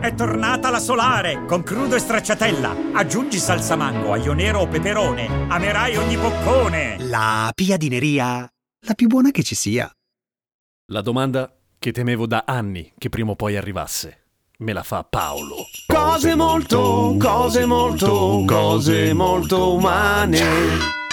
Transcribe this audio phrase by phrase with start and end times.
[0.00, 2.92] È tornata la solare con crudo e stracciatella.
[2.92, 5.26] Aggiungi salsa mango, aglio nero o peperone.
[5.48, 6.96] Amerai ogni boccone.
[7.08, 8.48] La piadineria,
[8.86, 9.90] la più buona che ci sia.
[10.92, 14.24] La domanda che temevo da anni che prima o poi arrivasse.
[14.58, 15.66] Me la fa Paolo.
[15.86, 21.05] Cose molto, cose molto, cose molto umane.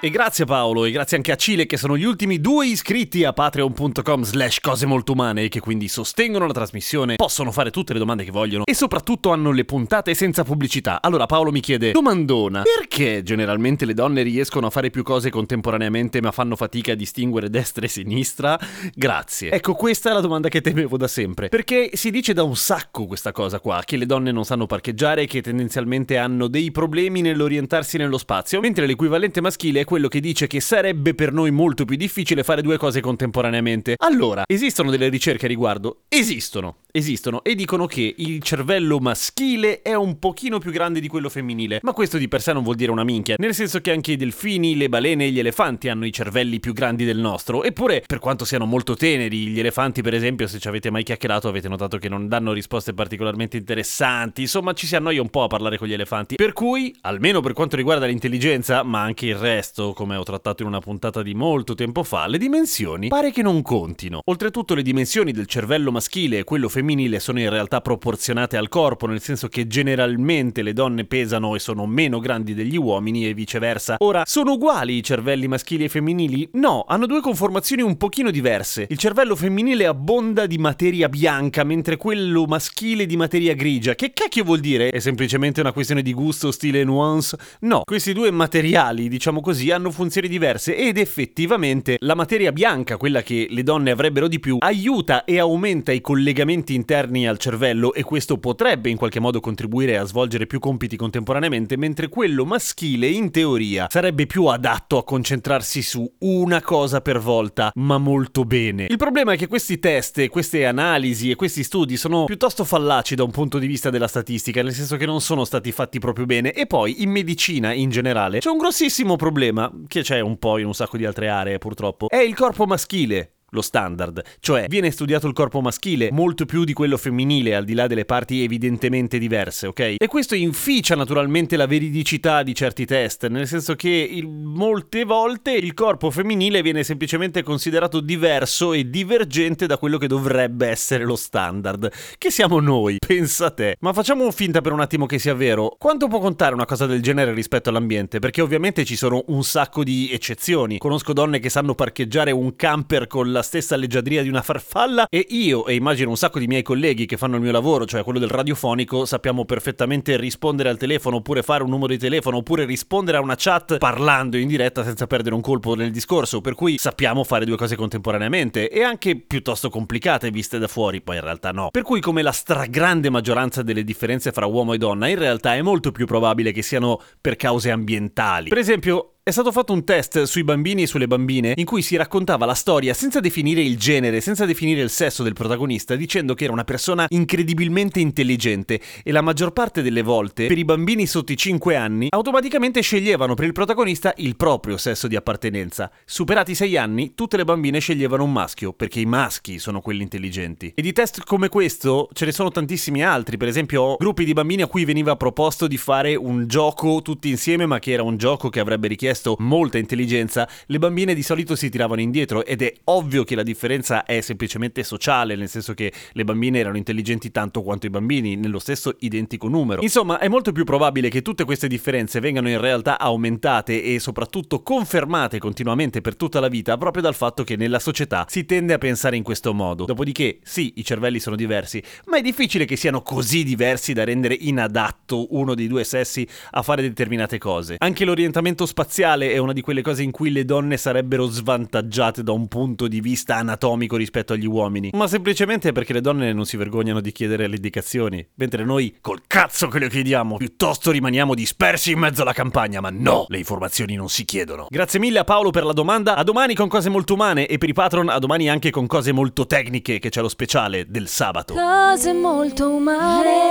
[0.00, 3.32] E grazie Paolo e grazie anche a Cile che sono gli ultimi due iscritti a
[3.32, 7.98] patreon.com slash cose molto umane e che quindi sostengono la trasmissione, possono fare tutte le
[7.98, 11.02] domande che vogliono e soprattutto hanno le puntate senza pubblicità.
[11.02, 16.22] Allora Paolo mi chiede, domandona, perché generalmente le donne riescono a fare più cose contemporaneamente
[16.22, 18.56] ma fanno fatica a distinguere destra e sinistra?
[18.94, 19.50] Grazie.
[19.50, 21.48] Ecco, questa è la domanda che temevo da sempre.
[21.48, 25.22] Perché si dice da un sacco questa cosa qua, che le donne non sanno parcheggiare
[25.22, 30.20] e che tendenzialmente hanno dei problemi nell'orientarsi nello spazio, mentre l'equivalente maschile è quello che
[30.20, 33.94] dice che sarebbe per noi molto più difficile fare due cose contemporaneamente.
[33.96, 36.02] Allora, esistono delle ricerche a riguardo?
[36.10, 41.30] Esistono, esistono e dicono che il cervello maschile è un pochino più grande di quello
[41.30, 44.12] femminile, ma questo di per sé non vuol dire una minchia, nel senso che anche
[44.12, 48.02] i delfini, le balene e gli elefanti hanno i cervelli più grandi del nostro, eppure
[48.06, 51.68] per quanto siano molto teneri, gli elefanti per esempio, se ci avete mai chiacchierato avete
[51.68, 55.78] notato che non danno risposte particolarmente interessanti, insomma ci si annoia un po' a parlare
[55.78, 60.16] con gli elefanti, per cui, almeno per quanto riguarda l'intelligenza, ma anche il resto, come
[60.16, 64.20] ho trattato in una puntata di molto tempo fa, le dimensioni pare che non contino.
[64.24, 69.06] Oltretutto le dimensioni del cervello maschile e quello femminile sono in realtà proporzionate al corpo,
[69.06, 73.96] nel senso che generalmente le donne pesano e sono meno grandi degli uomini e viceversa.
[74.00, 76.48] Ora, sono uguali i cervelli maschili e femminili?
[76.54, 78.86] No, hanno due conformazioni un pochino diverse.
[78.90, 83.94] Il cervello femminile abbonda di materia bianca, mentre quello maschile di materia grigia.
[83.94, 84.90] Che cacchio vuol dire?
[84.90, 87.36] È semplicemente una questione di gusto, stile e nuance?
[87.60, 93.22] No, questi due materiali, diciamo così, hanno funzioni diverse ed effettivamente la materia bianca, quella
[93.22, 98.02] che le donne avrebbero di più, aiuta e aumenta i collegamenti interni al cervello e
[98.02, 103.30] questo potrebbe in qualche modo contribuire a svolgere più compiti contemporaneamente, mentre quello maschile in
[103.30, 108.86] teoria sarebbe più adatto a concentrarsi su una cosa per volta, ma molto bene.
[108.88, 113.24] Il problema è che questi test, queste analisi e questi studi sono piuttosto fallaci da
[113.24, 116.52] un punto di vista della statistica, nel senso che non sono stati fatti proprio bene
[116.52, 120.66] e poi in medicina in generale c'è un grossissimo problema che c'è un po' in
[120.66, 125.26] un sacco di altre aree purtroppo, è il corpo maschile lo standard, cioè viene studiato
[125.26, 129.66] il corpo maschile molto più di quello femminile, al di là delle parti evidentemente diverse,
[129.68, 129.94] ok?
[129.98, 135.52] E questo inficia naturalmente la veridicità di certi test, nel senso che il, molte volte
[135.52, 141.16] il corpo femminile viene semplicemente considerato diverso e divergente da quello che dovrebbe essere lo
[141.16, 143.76] standard, che siamo noi, pensa te.
[143.80, 147.02] Ma facciamo finta per un attimo che sia vero, quanto può contare una cosa del
[147.02, 148.18] genere rispetto all'ambiente?
[148.18, 153.06] Perché ovviamente ci sono un sacco di eccezioni, conosco donne che sanno parcheggiare un camper
[153.06, 156.48] con la la stessa leggiadria di una farfalla e io e immagino un sacco di
[156.48, 160.76] miei colleghi che fanno il mio lavoro, cioè quello del radiofonico, sappiamo perfettamente rispondere al
[160.76, 164.82] telefono oppure fare un numero di telefono oppure rispondere a una chat parlando in diretta
[164.82, 169.16] senza perdere un colpo nel discorso, per cui sappiamo fare due cose contemporaneamente e anche
[169.16, 171.68] piuttosto complicate viste da fuori, poi in realtà no.
[171.70, 175.62] Per cui come la stragrande maggioranza delle differenze fra uomo e donna, in realtà è
[175.62, 178.48] molto più probabile che siano per cause ambientali.
[178.48, 181.96] Per esempio, è stato fatto un test sui bambini e sulle bambine in cui si
[181.96, 186.44] raccontava la storia senza definire il genere, senza definire il sesso del protagonista, dicendo che
[186.44, 191.32] era una persona incredibilmente intelligente e la maggior parte delle volte per i bambini sotto
[191.32, 195.90] i 5 anni automaticamente sceglievano per il protagonista il proprio sesso di appartenenza.
[196.06, 200.04] Superati i 6 anni, tutte le bambine sceglievano un maschio, perché i maschi sono quelli
[200.04, 200.72] intelligenti.
[200.74, 204.62] E di test come questo ce ne sono tantissimi altri, per esempio gruppi di bambini
[204.62, 208.48] a cui veniva proposto di fare un gioco tutti insieme, ma che era un gioco
[208.48, 213.24] che avrebbe richiesto molta intelligenza, le bambine di solito si tiravano indietro ed è ovvio
[213.24, 217.86] che la differenza è semplicemente sociale, nel senso che le bambine erano intelligenti tanto quanto
[217.86, 219.82] i bambini, nello stesso identico numero.
[219.82, 224.62] Insomma, è molto più probabile che tutte queste differenze vengano in realtà aumentate e soprattutto
[224.62, 228.78] confermate continuamente per tutta la vita proprio dal fatto che nella società si tende a
[228.78, 229.84] pensare in questo modo.
[229.84, 234.34] Dopodiché, sì, i cervelli sono diversi, ma è difficile che siano così diversi da rendere
[234.34, 237.76] inadatto uno dei due sessi a fare determinate cose.
[237.78, 242.24] Anche l'orientamento spaziale spaziale è una di quelle cose in cui le donne sarebbero svantaggiate
[242.24, 246.44] da un punto di vista anatomico rispetto agli uomini, ma semplicemente perché le donne non
[246.46, 251.34] si vergognano di chiedere le indicazioni, mentre noi col cazzo che le chiediamo, piuttosto rimaniamo
[251.34, 254.66] dispersi in mezzo alla campagna, ma no, le informazioni non si chiedono.
[254.68, 257.68] Grazie mille a Paolo per la domanda, a domani con cose molto umane e per
[257.68, 261.54] i patron a domani anche con cose molto tecniche che c'è lo speciale del sabato.
[261.54, 263.46] Cose molto umane.